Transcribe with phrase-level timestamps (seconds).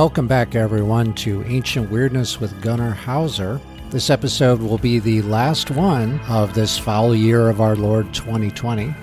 [0.00, 3.60] Welcome back, everyone, to Ancient Weirdness with Gunnar Hauser.
[3.90, 8.86] This episode will be the last one of this foul year of our Lord 2020,
[8.86, 8.94] to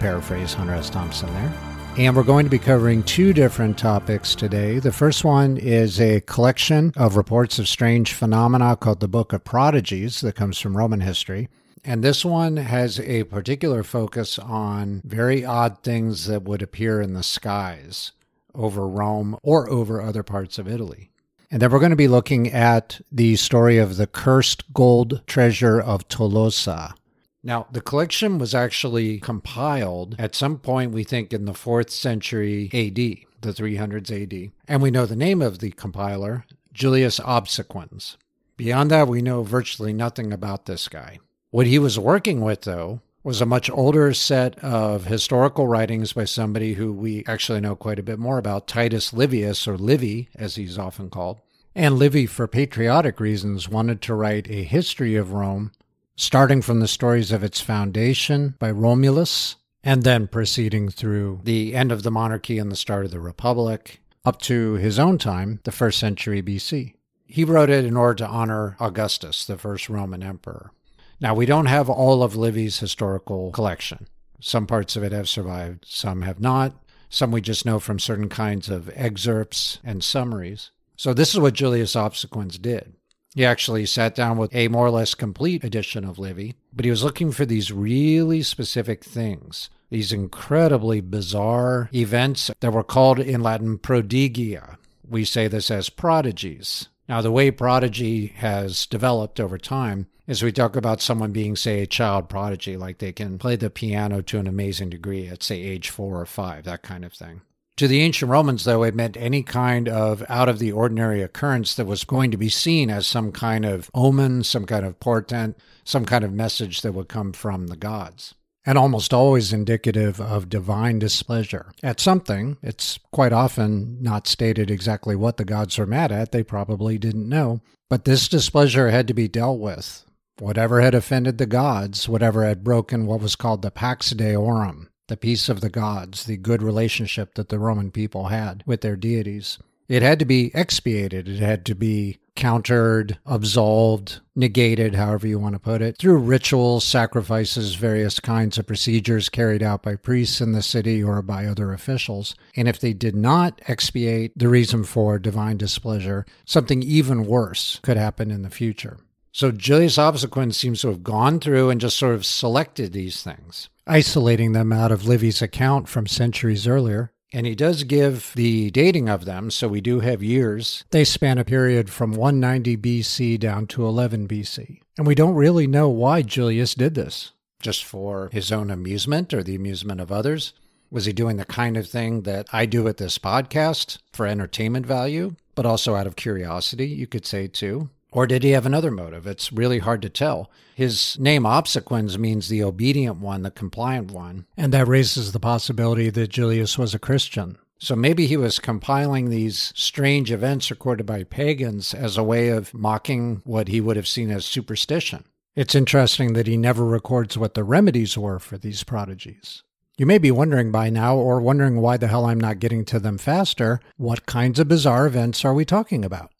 [0.00, 0.90] paraphrase Hunter S.
[0.90, 1.54] Thompson there.
[1.98, 4.80] And we're going to be covering two different topics today.
[4.80, 9.44] The first one is a collection of reports of strange phenomena called the Book of
[9.44, 11.48] Prodigies that comes from Roman history.
[11.84, 17.14] And this one has a particular focus on very odd things that would appear in
[17.14, 18.10] the skies
[18.54, 21.10] over Rome or over other parts of Italy.
[21.50, 25.80] And then we're going to be looking at the story of the cursed gold treasure
[25.80, 26.94] of Tolosa.
[27.42, 32.66] Now, the collection was actually compiled at some point, we think, in the 4th century
[32.72, 32.94] AD,
[33.40, 34.52] the 300s AD.
[34.68, 38.16] And we know the name of the compiler, Julius Obsequens.
[38.56, 41.18] Beyond that, we know virtually nothing about this guy.
[41.50, 46.24] What he was working with, though, was a much older set of historical writings by
[46.24, 50.56] somebody who we actually know quite a bit more about, Titus Livius, or Livy, as
[50.56, 51.40] he's often called.
[51.74, 55.72] And Livy, for patriotic reasons, wanted to write a history of Rome,
[56.16, 61.92] starting from the stories of its foundation by Romulus, and then proceeding through the end
[61.92, 65.72] of the monarchy and the start of the Republic, up to his own time, the
[65.72, 66.94] first century BC.
[67.26, 70.72] He wrote it in order to honor Augustus, the first Roman emperor.
[71.20, 74.06] Now, we don't have all of Livy's historical collection.
[74.40, 76.72] Some parts of it have survived, some have not.
[77.10, 80.70] Some we just know from certain kinds of excerpts and summaries.
[80.96, 82.94] So, this is what Julius Obsequens did.
[83.34, 86.90] He actually sat down with a more or less complete edition of Livy, but he
[86.90, 93.42] was looking for these really specific things, these incredibly bizarre events that were called in
[93.42, 94.78] Latin prodigia.
[95.06, 96.88] We say this as prodigies.
[97.08, 101.82] Now, the way prodigy has developed over time is we talk about someone being, say,
[101.82, 105.60] a child prodigy, like they can play the piano to an amazing degree at, say,
[105.60, 107.40] age four or five, that kind of thing.
[107.78, 111.74] To the ancient Romans, though, it meant any kind of out of the ordinary occurrence
[111.74, 115.56] that was going to be seen as some kind of omen, some kind of portent,
[115.82, 118.34] some kind of message that would come from the gods.
[118.64, 122.56] And almost always indicative of divine displeasure at something.
[122.62, 126.30] It's quite often not stated exactly what the gods were mad at.
[126.30, 127.62] They probably didn't know.
[127.88, 130.04] But this displeasure had to be dealt with
[130.40, 135.16] whatever had offended the gods, whatever had broken what was called the Pax Deorum, the
[135.16, 139.58] peace of the gods, the good relationship that the Roman people had with their deities.
[139.88, 141.28] It had to be expiated.
[141.28, 146.84] It had to be countered, absolved, negated, however you want to put it, through rituals,
[146.84, 151.72] sacrifices, various kinds of procedures carried out by priests in the city or by other
[151.72, 152.36] officials.
[152.54, 157.96] And if they did not expiate the reason for divine displeasure, something even worse could
[157.96, 158.98] happen in the future.
[159.32, 163.68] So Julius Obsequens seems to have gone through and just sort of selected these things,
[163.86, 167.12] isolating them out of Livy's account from centuries earlier.
[167.32, 170.84] And he does give the dating of them, so we do have years.
[170.90, 174.80] They span a period from 190 BC down to 11 BC.
[174.98, 177.30] And we don't really know why Julius did this.
[177.62, 180.54] Just for his own amusement or the amusement of others?
[180.90, 184.86] Was he doing the kind of thing that I do at this podcast for entertainment
[184.86, 187.90] value, but also out of curiosity, you could say too?
[188.12, 189.26] Or did he have another motive?
[189.26, 190.50] It's really hard to tell.
[190.74, 194.46] His name Obsequens means the obedient one, the compliant one.
[194.56, 197.58] And that raises the possibility that Julius was a Christian.
[197.78, 202.74] So maybe he was compiling these strange events recorded by pagans as a way of
[202.74, 205.24] mocking what he would have seen as superstition.
[205.56, 209.62] It's interesting that he never records what the remedies were for these prodigies.
[209.96, 212.98] You may be wondering by now, or wondering why the hell I'm not getting to
[212.98, 216.32] them faster, what kinds of bizarre events are we talking about?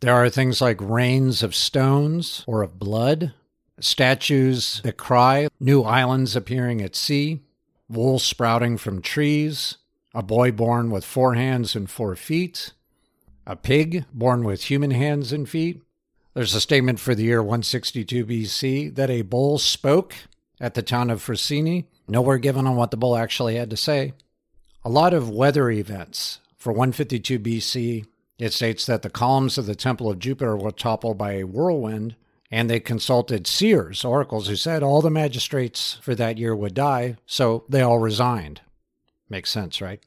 [0.00, 3.32] There are things like rains of stones or of blood,
[3.80, 7.40] statues that cry, new islands appearing at sea,
[7.88, 9.78] wool sprouting from trees,
[10.14, 12.72] a boy born with four hands and four feet,
[13.46, 15.82] a pig born with human hands and feet.
[16.34, 20.14] There's a statement for the year 162 BC that a bull spoke
[20.60, 21.86] at the town of Frassini.
[22.08, 24.12] Nowhere given on what the bull actually had to say.
[24.84, 26.40] A lot of weather events.
[26.56, 28.06] For 152 BC,
[28.38, 32.16] it states that the columns of the Temple of Jupiter were toppled by a whirlwind,
[32.50, 37.16] and they consulted seers, oracles, who said all the magistrates for that year would die,
[37.26, 38.60] so they all resigned.
[39.28, 40.00] Makes sense, right?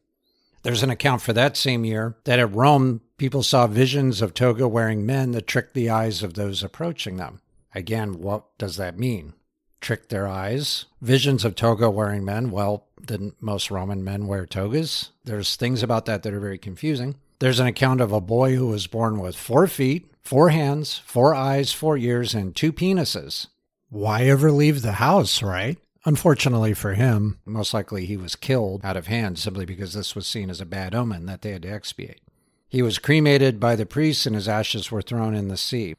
[0.64, 4.68] There's an account for that same year that at Rome, people saw visions of toga
[4.68, 7.42] wearing men that tricked the eyes of those approaching them.
[7.74, 9.34] Again, what does that mean?
[9.80, 10.86] Trick their eyes?
[11.02, 12.52] Visions of toga wearing men?
[12.52, 15.12] Well, didn't most Roman men wear togas?
[15.24, 17.16] There's things about that that are very confusing.
[17.40, 21.36] There's an account of a boy who was born with four feet, four hands, four
[21.36, 23.48] eyes, four ears, and two penises.
[23.90, 25.78] Why ever leave the house, right?
[26.04, 30.26] Unfortunately for him, most likely he was killed out of hand simply because this was
[30.26, 32.22] seen as a bad omen that they had to expiate.
[32.68, 35.96] He was cremated by the priests and his ashes were thrown in the sea.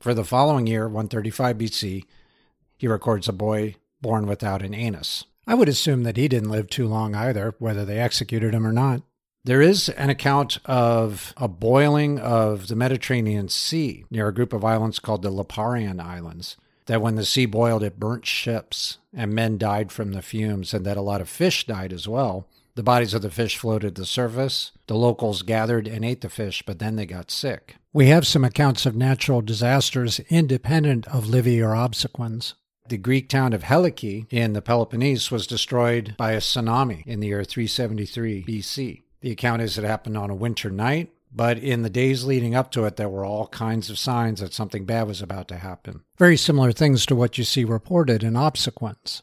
[0.00, 2.04] For the following year, 135 BC,
[2.76, 5.24] he records a boy born without an anus.
[5.46, 8.72] I would assume that he didn't live too long either, whether they executed him or
[8.72, 9.02] not.
[9.46, 14.64] There is an account of a boiling of the Mediterranean Sea near a group of
[14.64, 16.56] islands called the Liparian Islands.
[16.86, 20.86] That when the sea boiled, it burnt ships and men died from the fumes, and
[20.86, 22.48] that a lot of fish died as well.
[22.74, 24.72] The bodies of the fish floated to the surface.
[24.86, 27.76] The locals gathered and ate the fish, but then they got sick.
[27.92, 32.54] We have some accounts of natural disasters independent of Livy or obsequens.
[32.88, 37.28] The Greek town of Helike in the Peloponnese was destroyed by a tsunami in the
[37.28, 39.03] year 373 BC.
[39.24, 42.70] The account is it happened on a winter night, but in the days leading up
[42.72, 46.02] to it, there were all kinds of signs that something bad was about to happen.
[46.18, 49.22] Very similar things to what you see reported in obsequens.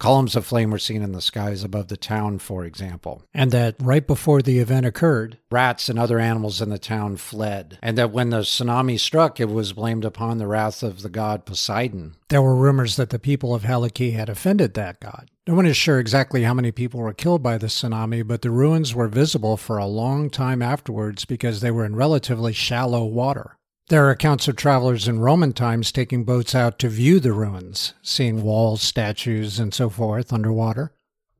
[0.00, 3.22] Columns of flame were seen in the skies above the town, for example.
[3.34, 7.78] And that right before the event occurred, rats and other animals in the town fled.
[7.82, 11.44] And that when the tsunami struck, it was blamed upon the wrath of the god
[11.44, 12.16] Poseidon.
[12.30, 15.30] There were rumors that the people of Helike had offended that god.
[15.46, 18.50] No one is sure exactly how many people were killed by the tsunami, but the
[18.50, 23.58] ruins were visible for a long time afterwards because they were in relatively shallow water.
[23.90, 27.92] There are accounts of travelers in Roman times taking boats out to view the ruins,
[28.02, 30.92] seeing walls, statues, and so forth underwater.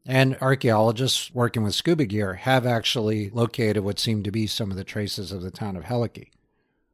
[0.05, 4.77] And archaeologists working with scuba gear have actually located what seem to be some of
[4.77, 6.33] the traces of the town of Helike.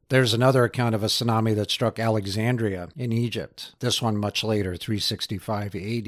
[0.09, 4.77] There's another account of a tsunami that struck Alexandria in Egypt, this one much later,
[4.77, 6.07] 365 AD.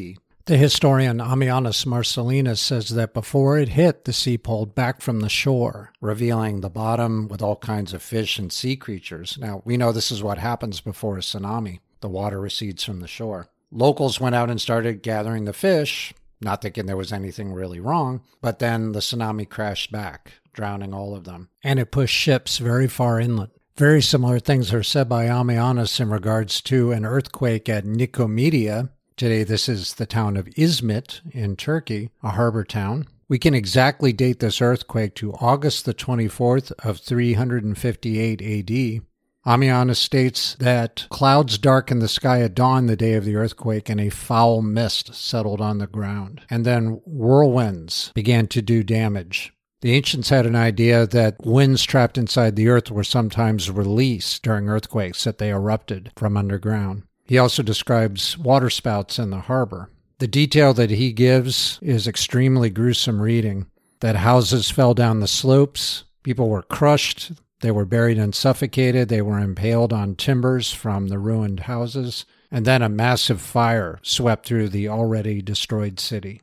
[0.49, 5.29] The historian Ammianus Marcellinus says that before it hit, the sea pulled back from the
[5.29, 9.37] shore, revealing the bottom with all kinds of fish and sea creatures.
[9.39, 11.81] Now, we know this is what happens before a tsunami.
[11.99, 13.51] The water recedes from the shore.
[13.69, 18.23] Locals went out and started gathering the fish, not thinking there was anything really wrong,
[18.41, 21.49] but then the tsunami crashed back, drowning all of them.
[21.63, 23.51] And it pushed ships very far inland.
[23.77, 29.43] Very similar things are said by Ammianus in regards to an earthquake at Nicomedia Today,
[29.43, 33.05] this is the town of Izmit in Turkey, a harbor town.
[33.27, 39.03] We can exactly date this earthquake to August the 24th of 358 AD.
[39.45, 43.99] Ammianus states that clouds darkened the sky at dawn the day of the earthquake and
[43.99, 46.43] a foul mist settled on the ground.
[46.49, 49.51] And then whirlwinds began to do damage.
[49.81, 54.69] The ancients had an idea that winds trapped inside the earth were sometimes released during
[54.69, 57.03] earthquakes, that they erupted from underground.
[57.29, 59.91] He also describes waterspouts in the harbor.
[60.17, 63.67] The detail that he gives is extremely gruesome reading.
[63.99, 69.21] That houses fell down the slopes, people were crushed, they were buried and suffocated, they
[69.21, 74.69] were impaled on timbers from the ruined houses, and then a massive fire swept through
[74.69, 76.41] the already destroyed city.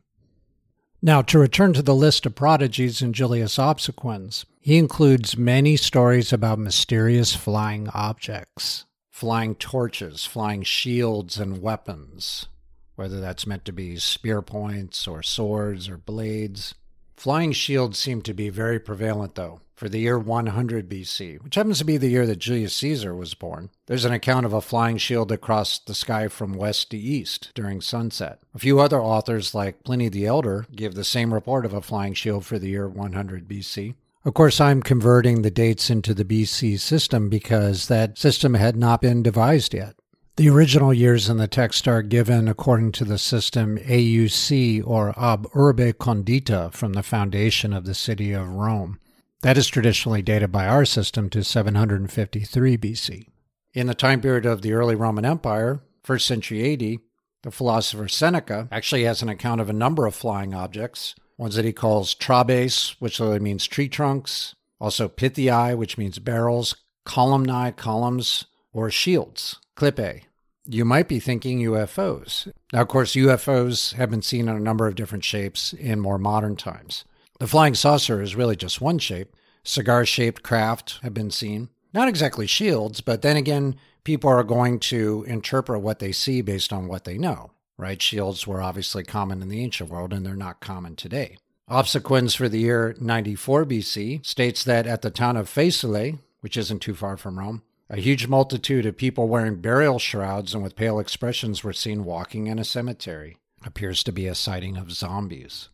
[1.02, 6.32] Now, to return to the list of prodigies in Julius Obsequens, he includes many stories
[6.32, 8.85] about mysterious flying objects
[9.16, 12.48] flying torches, flying shields and weapons,
[12.96, 16.74] whether that's meant to be spear points or swords or blades.
[17.16, 21.78] Flying shields seem to be very prevalent, though, for the year 100 BC, which happens
[21.78, 23.70] to be the year that Julius Caesar was born.
[23.86, 27.52] There's an account of a flying shield that crossed the sky from west to east
[27.54, 28.40] during sunset.
[28.54, 32.12] A few other authors, like Pliny the Elder, give the same report of a flying
[32.12, 33.94] shield for the year 100 BC.
[34.26, 39.00] Of course, I'm converting the dates into the BC system because that system had not
[39.00, 39.94] been devised yet.
[40.34, 45.46] The original years in the text are given according to the system AUC or ab
[45.54, 48.98] urbe condita from the foundation of the city of Rome.
[49.42, 53.28] That is traditionally dated by our system to 753 BC.
[53.74, 56.98] In the time period of the early Roman Empire, 1st century AD,
[57.44, 61.64] the philosopher Seneca actually has an account of a number of flying objects ones that
[61.64, 68.46] he calls trabes, which literally means tree trunks, also pithiae, which means barrels, columnae, columns,
[68.72, 70.22] or shields, clippe.
[70.68, 72.50] You might be thinking UFOs.
[72.72, 76.18] Now, of course, UFOs have been seen in a number of different shapes in more
[76.18, 77.04] modern times.
[77.38, 79.36] The flying saucer is really just one shape.
[79.62, 81.68] Cigar shaped craft have been seen.
[81.92, 86.72] Not exactly shields, but then again, people are going to interpret what they see based
[86.72, 88.00] on what they know right?
[88.00, 91.38] Shields were obviously common in the ancient world and they're not common today.
[91.68, 96.80] Obsequens for the year 94 BC states that at the town of Faesulae, which isn't
[96.80, 100.98] too far from Rome, a huge multitude of people wearing burial shrouds and with pale
[100.98, 103.36] expressions were seen walking in a cemetery.
[103.64, 105.68] Appears to be a sighting of zombies.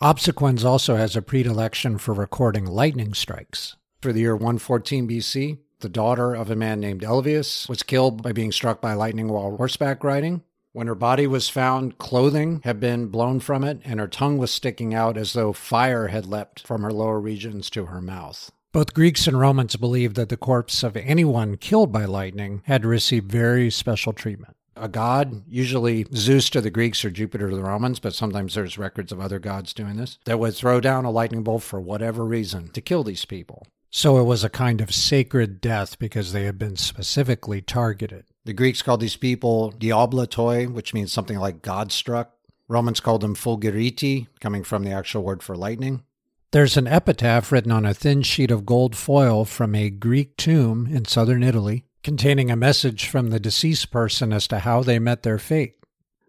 [0.00, 3.76] Obsequens also has a predilection for recording lightning strikes.
[4.00, 8.32] For the year 114 BC, the daughter of a man named Helvius was killed by
[8.32, 10.42] being struck by lightning while horseback riding.
[10.74, 14.50] When her body was found, clothing had been blown from it, and her tongue was
[14.50, 18.50] sticking out as though fire had leapt from her lower regions to her mouth.
[18.72, 22.88] Both Greeks and Romans believed that the corpse of anyone killed by lightning had to
[22.88, 24.56] receive very special treatment.
[24.74, 28.78] A god, usually Zeus to the Greeks or Jupiter to the Romans, but sometimes there's
[28.78, 32.24] records of other gods doing this, that would throw down a lightning bolt for whatever
[32.24, 33.66] reason to kill these people.
[33.90, 38.24] So it was a kind of sacred death because they had been specifically targeted.
[38.44, 42.32] The Greeks called these people diablatoi, which means something like God struck.
[42.68, 46.02] Romans called them fulguriti, coming from the actual word for lightning.
[46.50, 50.86] There's an epitaph written on a thin sheet of gold foil from a Greek tomb
[50.86, 55.22] in southern Italy, containing a message from the deceased person as to how they met
[55.22, 55.76] their fate.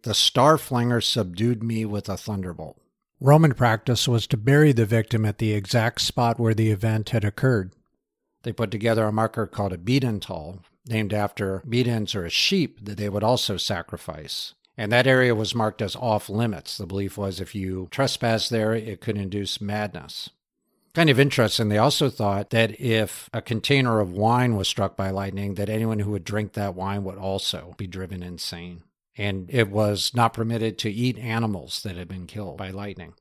[0.04, 2.80] The star flinger subdued me with a thunderbolt.
[3.20, 7.24] Roman practice was to bury the victim at the exact spot where the event had
[7.24, 7.74] occurred.
[8.44, 12.98] They put together a marker called a bidental, named after bidens or a sheep that
[12.98, 14.54] they would also sacrifice.
[14.78, 16.78] And that area was marked as off limits.
[16.78, 20.30] The belief was if you trespass there, it could induce madness.
[20.94, 25.10] Kind of interesting, they also thought that if a container of wine was struck by
[25.10, 28.84] lightning, that anyone who would drink that wine would also be driven insane.
[29.18, 33.14] And it was not permitted to eat animals that had been killed by lightning.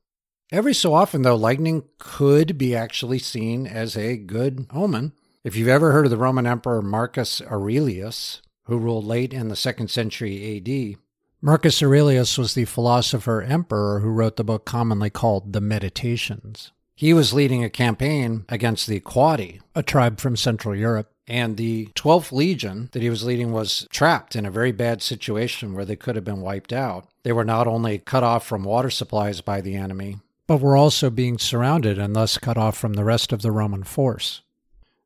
[0.51, 5.13] Every so often, though, lightning could be actually seen as a good omen.
[5.43, 9.57] If you've ever heard of the Roman Emperor Marcus Aurelius, who ruled late in the
[9.57, 10.97] second century AD,
[11.41, 16.71] Marcus Aurelius was the philosopher emperor who wrote the book commonly called the Meditations.
[16.95, 21.87] He was leading a campaign against the Quadi, a tribe from Central Europe, and the
[21.87, 25.97] 12th Legion that he was leading was trapped in a very bad situation where they
[25.97, 27.09] could have been wiped out.
[27.23, 31.09] They were not only cut off from water supplies by the enemy, but were also
[31.09, 34.41] being surrounded and thus cut off from the rest of the Roman force.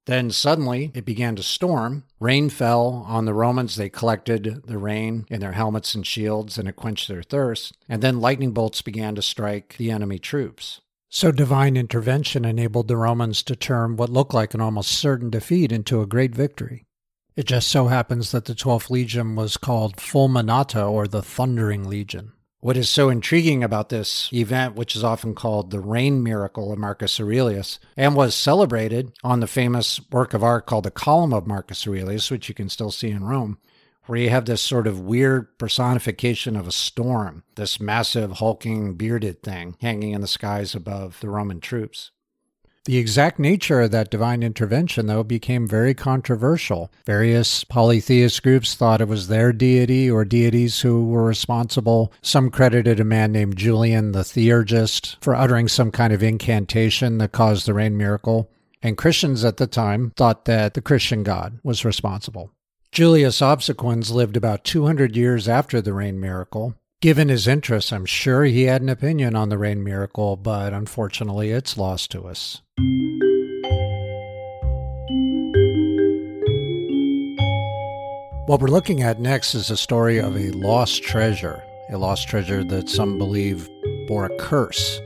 [0.07, 2.05] Then suddenly it began to storm.
[2.19, 3.75] Rain fell on the Romans.
[3.75, 7.77] They collected the rain in their helmets and shields, and it quenched their thirst.
[7.89, 10.79] And then lightning bolts began to strike the enemy troops.
[11.09, 15.73] So divine intervention enabled the Romans to turn what looked like an almost certain defeat
[15.73, 16.85] into a great victory.
[17.35, 22.31] It just so happens that the 12th Legion was called Fulminata, or the Thundering Legion.
[22.59, 26.79] What is so intriguing about this event, which is often called the rain miracle of
[26.79, 31.45] Marcus Aurelius, and was celebrated on the famous work of art called the Column of
[31.45, 33.59] Marcus Aurelius, which you can still see in Rome,
[34.07, 39.43] where you have this sort of weird personification of a storm, this massive, hulking, bearded
[39.43, 42.09] thing hanging in the skies above the Roman troops.
[42.87, 46.89] The exact nature of that divine intervention, though, became very controversial.
[47.05, 52.13] Various polytheist groups thought it was their deity or deities who were responsible.
[52.21, 57.33] Some credited a man named Julian the Theurgist for uttering some kind of incantation that
[57.33, 58.49] caused the rain miracle.
[58.81, 62.53] And Christians at the time thought that the Christian God was responsible.
[62.93, 68.45] Julius Obsequens lived about 200 years after the rain miracle, Given his interests, I'm sure
[68.45, 72.63] he had an opinion on the rain miracle, but unfortunately it's lost to us.
[78.47, 82.63] What we're looking at next is a story of a lost treasure, a lost treasure
[82.63, 83.69] that some believe
[84.07, 85.01] bore a curse.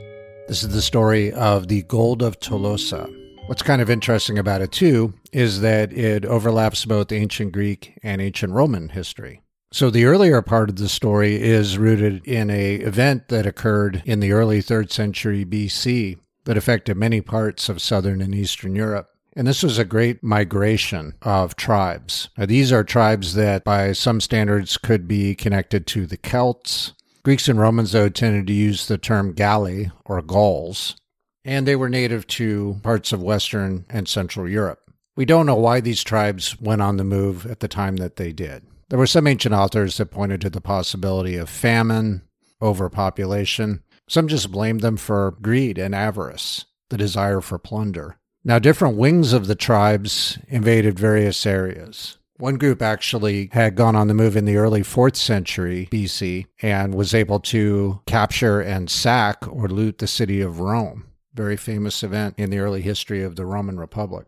[0.46, 3.12] This is the story of the Gold of Tolosa.
[3.48, 8.22] What's kind of interesting about it, too, is that it overlaps both ancient Greek and
[8.22, 9.42] ancient Roman history.
[9.72, 14.20] So the earlier part of the story is rooted in a event that occurred in
[14.20, 19.11] the early 3rd century BC that affected many parts of southern and eastern Europe.
[19.34, 22.28] And this was a great migration of tribes.
[22.36, 26.92] Now, these are tribes that, by some standards, could be connected to the Celts.
[27.24, 30.96] Greeks and Romans, though, tended to use the term Galli or Gauls,
[31.44, 34.80] and they were native to parts of Western and Central Europe.
[35.16, 38.32] We don't know why these tribes went on the move at the time that they
[38.32, 38.64] did.
[38.88, 42.22] There were some ancient authors that pointed to the possibility of famine,
[42.60, 43.82] overpopulation.
[44.08, 48.18] Some just blamed them for greed and avarice, the desire for plunder.
[48.44, 52.18] Now, different wings of the tribes invaded various areas.
[52.38, 56.92] One group actually had gone on the move in the early 4th century BC and
[56.92, 61.06] was able to capture and sack or loot the city of Rome.
[61.34, 64.26] Very famous event in the early history of the Roman Republic.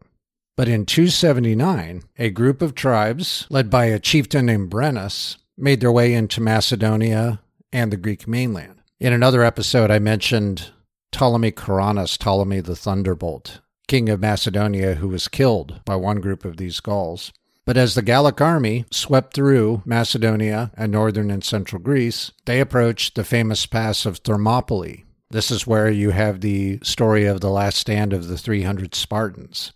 [0.57, 5.91] But in 279, a group of tribes, led by a chieftain named Brennus, made their
[5.91, 7.41] way into Macedonia
[7.73, 8.77] and the Greek mainland.
[9.01, 10.71] In another episode, I mentioned
[11.11, 16.57] Ptolemy Ceraunus, Ptolemy the Thunderbolt, king of Macedonia, who was killed by one group of
[16.57, 17.33] these Gauls.
[17.65, 23.15] But as the Gallic army swept through Macedonia and northern and central Greece, they approached
[23.15, 25.05] the famous pass of Thermopylae.
[25.31, 29.73] This is where you have the story of the last stand of the 300 Spartans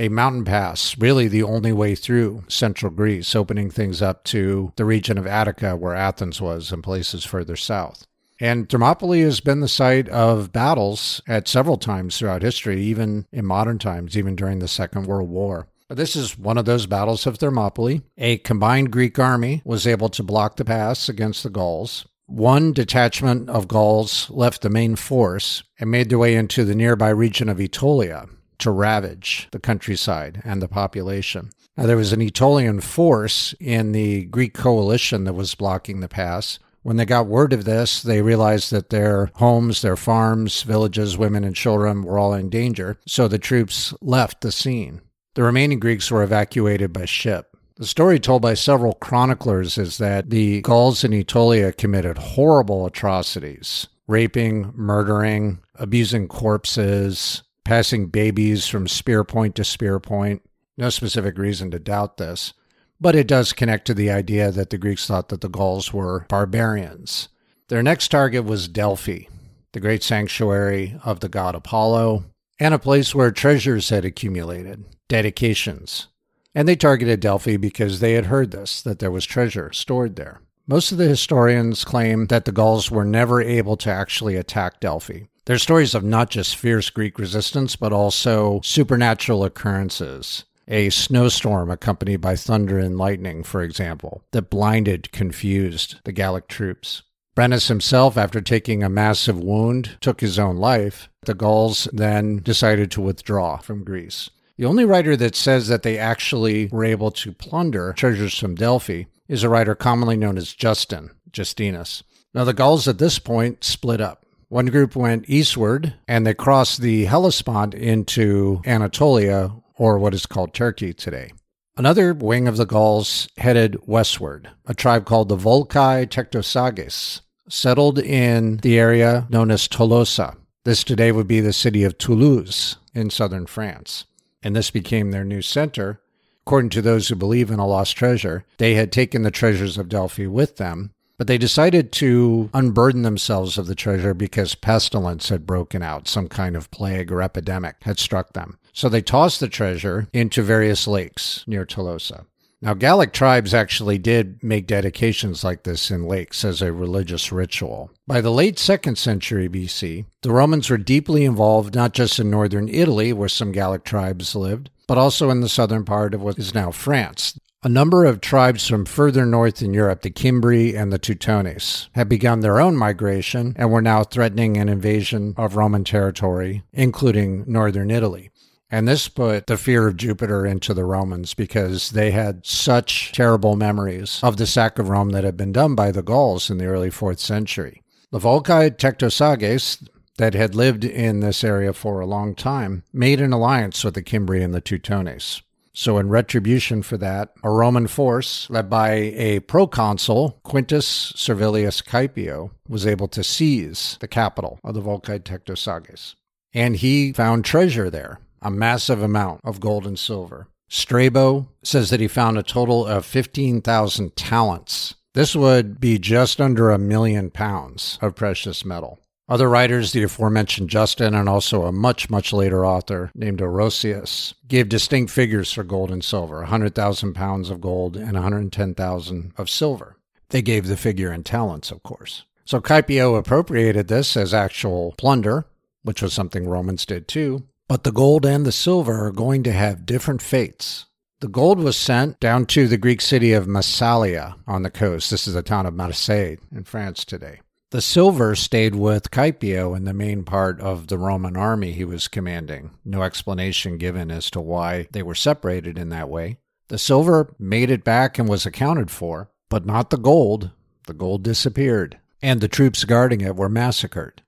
[0.00, 4.84] a mountain pass, really the only way through central Greece, opening things up to the
[4.86, 8.06] region of Attica where Athens was and places further south.
[8.40, 13.44] And Thermopylae has been the site of battles at several times throughout history, even in
[13.44, 15.68] modern times, even during the Second World War.
[15.90, 18.00] This is one of those battles of Thermopylae.
[18.16, 22.06] A combined Greek army was able to block the pass against the Gauls.
[22.26, 27.10] One detachment of Gauls left the main force and made their way into the nearby
[27.10, 28.28] region of Aetolia
[28.58, 31.50] to ravage the countryside and the population.
[31.76, 36.60] Now, there was an Aetolian force in the Greek coalition that was blocking the pass.
[36.82, 41.44] When they got word of this, they realized that their homes, their farms, villages, women,
[41.44, 45.02] and children were all in danger, so the troops left the scene.
[45.34, 47.56] The remaining Greeks were evacuated by ship.
[47.76, 53.86] The story told by several chroniclers is that the Gauls in Aetolia committed horrible atrocities
[54.06, 60.42] raping, murdering, abusing corpses, passing babies from spear point to spear point.
[60.76, 62.52] No specific reason to doubt this,
[63.00, 66.26] but it does connect to the idea that the Greeks thought that the Gauls were
[66.28, 67.28] barbarians.
[67.68, 69.26] Their next target was Delphi,
[69.72, 72.24] the great sanctuary of the god Apollo,
[72.58, 76.08] and a place where treasures had accumulated, dedications.
[76.54, 80.42] And they targeted Delphi because they had heard this, that there was treasure stored there.
[80.66, 85.22] Most of the historians claim that the Gauls were never able to actually attack Delphi.
[85.46, 90.44] There's stories of not just fierce Greek resistance, but also supernatural occurrences.
[90.72, 97.02] A snowstorm accompanied by thunder and lightning, for example, that blinded, confused the Gallic troops.
[97.34, 101.08] Brennus himself, after taking a massive wound, took his own life.
[101.22, 104.30] The Gauls then decided to withdraw from Greece.
[104.58, 109.04] The only writer that says that they actually were able to plunder treasures from Delphi
[109.26, 112.04] is a writer commonly known as Justin, Justinus.
[112.32, 114.24] Now, the Gauls at this point split up.
[114.48, 120.52] One group went eastward and they crossed the Hellespont into Anatolia, or what is called
[120.52, 121.32] Turkey today.
[121.74, 124.50] Another wing of the Gauls headed westward.
[124.66, 130.36] A tribe called the Volcae Tectosages settled in the area known as Tolosa.
[130.66, 134.04] This today would be the city of Toulouse in southern France.
[134.42, 136.02] And this became their new center.
[136.46, 139.88] According to those who believe in a lost treasure, they had taken the treasures of
[139.88, 145.44] Delphi with them, but they decided to unburden themselves of the treasure because pestilence had
[145.44, 148.58] broken out, some kind of plague or epidemic had struck them.
[148.72, 152.24] So they tossed the treasure into various lakes near Tolosa.
[152.62, 157.90] Now, Gallic tribes actually did make dedications like this in lakes as a religious ritual.
[158.06, 162.70] By the late 2nd century BC, the Romans were deeply involved not just in northern
[162.70, 166.54] Italy, where some Gallic tribes lived, but also in the southern part of what is
[166.54, 167.38] now France.
[167.62, 172.08] A number of tribes from further north in Europe, the Cimbri and the Teutones, had
[172.08, 177.90] begun their own migration and were now threatening an invasion of Roman territory, including northern
[177.90, 178.30] Italy.
[178.70, 183.56] And this put the fear of Jupiter into the Romans because they had such terrible
[183.56, 186.64] memories of the sack of Rome that had been done by the Gauls in the
[186.64, 187.82] early 4th century.
[188.10, 193.34] The Volcae Tectosages, that had lived in this area for a long time, made an
[193.34, 195.42] alliance with the Cimbri and the Teutones.
[195.72, 202.50] So, in retribution for that, a Roman force led by a proconsul, Quintus Servilius Caepio,
[202.68, 206.16] was able to seize the capital of the Volcae Tectosages.
[206.52, 210.48] And he found treasure there a massive amount of gold and silver.
[210.68, 214.94] Strabo says that he found a total of 15,000 talents.
[215.14, 218.98] This would be just under a million pounds of precious metal.
[219.30, 224.68] Other writers, the aforementioned Justin and also a much, much later author named Orosius, gave
[224.68, 229.96] distinct figures for gold and silver 100,000 pounds of gold and 110,000 of silver.
[230.30, 232.24] They gave the figure in talents, of course.
[232.44, 235.46] So Caepio appropriated this as actual plunder,
[235.84, 239.52] which was something Romans did too, but the gold and the silver are going to
[239.52, 240.86] have different fates.
[241.20, 245.08] The gold was sent down to the Greek city of Massalia on the coast.
[245.08, 247.40] This is the town of Marseille in France today.
[247.70, 252.08] The silver stayed with Caepio in the main part of the Roman army he was
[252.08, 252.72] commanding.
[252.84, 256.38] No explanation given as to why they were separated in that way.
[256.66, 260.50] The silver made it back and was accounted for, but not the gold.
[260.88, 264.22] The gold disappeared, and the troops guarding it were massacred.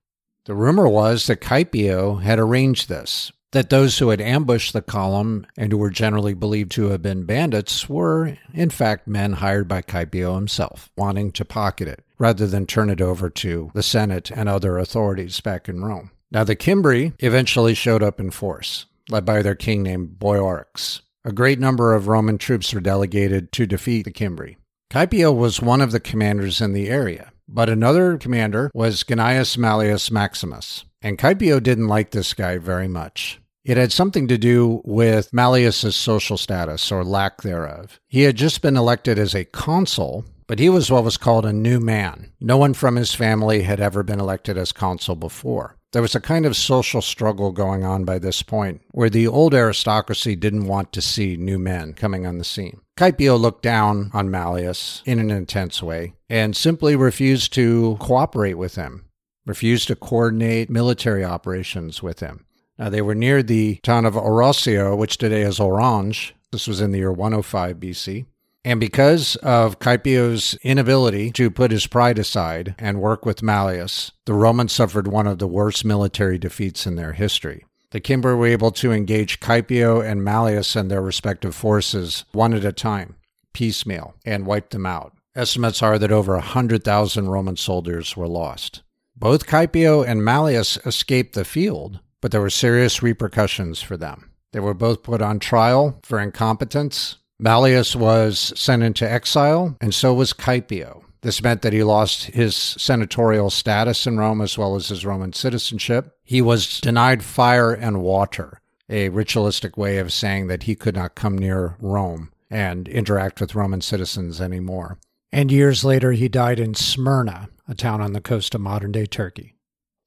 [0.44, 5.48] The rumor was that Caepio had arranged this, that those who had ambushed the column
[5.56, 9.82] and who were generally believed to have been bandits were, in fact, men hired by
[9.82, 14.48] Caepio himself, wanting to pocket it, rather than turn it over to the Senate and
[14.48, 16.12] other authorities back in Rome.
[16.30, 21.02] Now, the Cimbri eventually showed up in force, led by their king named Boiorix.
[21.24, 24.56] A great number of Roman troops were delegated to defeat the Cimbri.
[24.90, 27.32] Caepio was one of the commanders in the area.
[27.48, 33.40] But another commander was Gnaeus Mallius Maximus, and Caepio didn't like this guy very much.
[33.64, 38.00] It had something to do with Mallius's social status or lack thereof.
[38.08, 41.52] He had just been elected as a consul, but he was what was called a
[41.54, 42.30] new man.
[42.38, 45.78] No one from his family had ever been elected as consul before.
[45.92, 49.54] There was a kind of social struggle going on by this point, where the old
[49.54, 52.82] aristocracy didn't want to see new men coming on the scene.
[52.98, 58.74] Caepio looked down on Mallius in an intense way and simply refused to cooperate with
[58.74, 59.06] him,
[59.46, 62.44] refused to coordinate military operations with him.
[62.78, 66.34] Now, they were near the town of Arausio, which today is Orange.
[66.50, 68.26] This was in the year 105 BC.
[68.64, 74.34] And because of Caepio's inability to put his pride aside and work with Mallius, the
[74.34, 77.64] Romans suffered one of the worst military defeats in their history.
[77.90, 82.64] The Cimbri were able to engage Caepio and Mallius and their respective forces one at
[82.64, 83.16] a time,
[83.52, 85.12] piecemeal, and wipe them out.
[85.34, 88.82] Estimates are that over a 100,000 Roman soldiers were lost.
[89.16, 94.30] Both Caepio and Mallius escaped the field, but there were serious repercussions for them.
[94.52, 100.14] They were both put on trial for incompetence Mallius was sent into exile, and so
[100.14, 101.02] was Caepio.
[101.22, 105.32] This meant that he lost his senatorial status in Rome as well as his Roman
[105.32, 106.16] citizenship.
[106.24, 111.14] He was denied fire and water, a ritualistic way of saying that he could not
[111.14, 114.98] come near Rome and interact with Roman citizens anymore.
[115.30, 119.06] And years later, he died in Smyrna, a town on the coast of modern day
[119.06, 119.54] Turkey.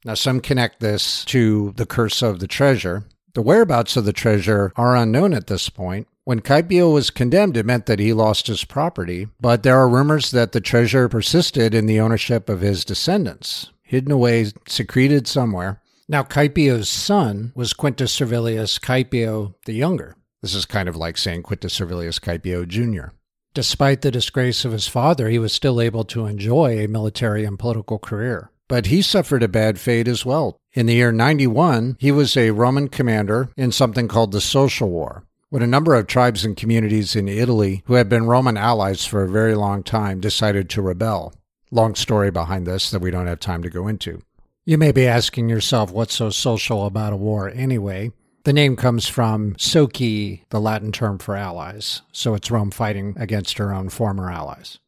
[0.03, 3.05] Now, some connect this to the curse of the treasure.
[3.33, 7.67] The whereabouts of the treasure are unknown at this point, when Caepio was condemned, it
[7.67, 11.85] meant that he lost his property, but there are rumors that the treasure persisted in
[11.85, 15.81] the ownership of his descendants, hidden away, secreted somewhere.
[16.09, 20.15] Now, Caepio's son was Quintus Servilius Caepio the Younger.
[20.41, 23.13] This is kind of like saying Quintus Servilius Caepio Jr.
[23.53, 27.57] Despite the disgrace of his father, he was still able to enjoy a military and
[27.57, 28.49] political career.
[28.67, 30.57] But he suffered a bad fate as well.
[30.73, 35.23] In the year 91, he was a Roman commander in something called the Social War
[35.55, 39.23] when a number of tribes and communities in Italy who had been Roman allies for
[39.23, 41.33] a very long time decided to rebel.
[41.71, 44.21] Long story behind this that we don't have time to go into.
[44.65, 48.11] You may be asking yourself what's so social about a war anyway.
[48.43, 53.57] The name comes from soci, the Latin term for allies, so it's Rome fighting against
[53.57, 54.79] her own former allies.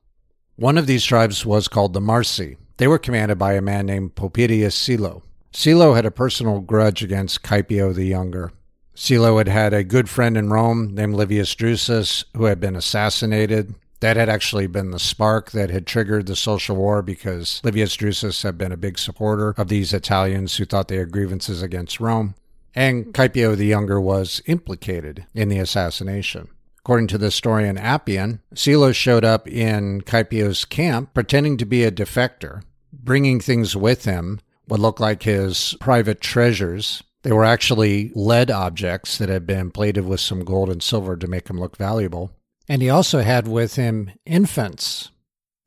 [0.58, 2.58] One of these tribes was called the Marsi.
[2.76, 5.24] They were commanded by a man named Poppaedius Silo.
[5.54, 8.52] Silo had a personal grudge against Caepio the Younger,
[9.00, 13.76] Silo had had a good friend in Rome named Livius Drusus who had been assassinated.
[14.00, 18.42] That had actually been the spark that had triggered the social war because Livius Drusus
[18.42, 22.34] had been a big supporter of these Italians who thought they had grievances against Rome.
[22.74, 26.50] And Caepio the Younger was implicated in the assassination.
[26.80, 31.92] According to the historian Appian, Silo showed up in Caepio's camp pretending to be a
[31.92, 38.50] defector, bringing things with him, what looked like his private treasures, they were actually lead
[38.50, 42.32] objects that had been plated with some gold and silver to make them look valuable.
[42.70, 45.12] And he also had with him infants,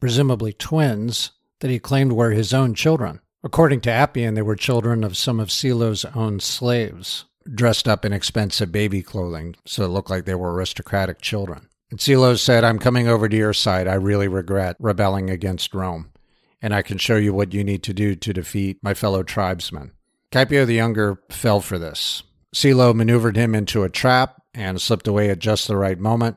[0.00, 3.20] presumably twins, that he claimed were his own children.
[3.44, 8.14] According to Appian, they were children of some of Silo's own slaves, dressed up in
[8.14, 11.68] expensive baby clothing, so it looked like they were aristocratic children.
[11.90, 13.86] And Silo said, I'm coming over to your side.
[13.86, 16.10] I really regret rebelling against Rome,
[16.62, 19.92] and I can show you what you need to do to defeat my fellow tribesmen.
[20.32, 22.22] Caepio the Younger fell for this.
[22.54, 26.36] Silo maneuvered him into a trap and slipped away at just the right moment.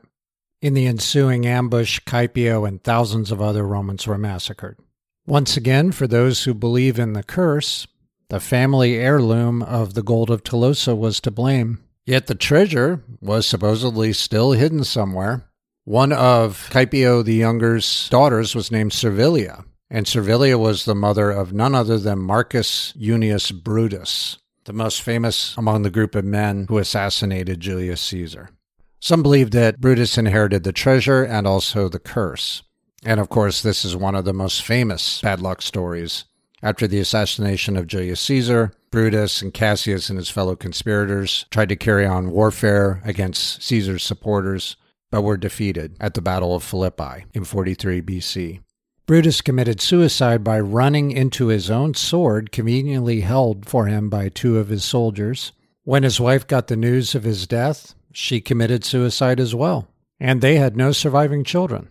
[0.60, 4.78] In the ensuing ambush, Caepio and thousands of other Romans were massacred.
[5.26, 7.86] Once again, for those who believe in the curse,
[8.30, 11.82] the family heirloom of the gold of Tolosa was to blame.
[12.06, 15.48] Yet the treasure was supposedly still hidden somewhere.
[15.84, 21.52] One of Caepio the Younger's daughters was named Servilia, and Servilia was the mother of
[21.52, 26.78] none other than Marcus Junius Brutus, the most famous among the group of men who
[26.78, 28.50] assassinated Julius Caesar.
[28.98, 32.64] Some believe that Brutus inherited the treasure and also the curse.
[33.04, 36.24] And of course, this is one of the most famous bad luck stories.
[36.60, 41.76] After the assassination of Julius Caesar, Brutus and Cassius and his fellow conspirators tried to
[41.76, 44.74] carry on warfare against Caesar's supporters,
[45.12, 48.63] but were defeated at the Battle of Philippi in 43 BC.
[49.06, 54.58] Brutus committed suicide by running into his own sword, conveniently held for him by two
[54.58, 55.52] of his soldiers.
[55.82, 59.88] When his wife got the news of his death, she committed suicide as well.
[60.18, 61.88] And they had no surviving children.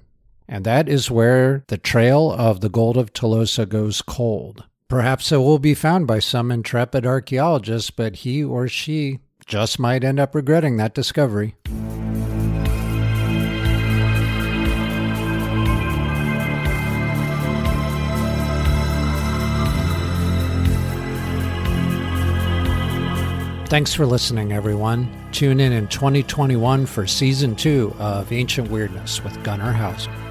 [0.48, 4.64] And that is where the trail of the gold of Tolosa goes cold.
[4.88, 10.04] Perhaps it will be found by some intrepid archaeologist, but he or she just might
[10.04, 11.56] end up regretting that discovery.
[23.66, 25.10] Thanks for listening, everyone.
[25.32, 30.23] Tune in in 2021 for season two of Ancient Weirdness with Gunnar Hauser.